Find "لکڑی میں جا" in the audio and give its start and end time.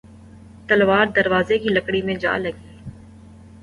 1.69-2.33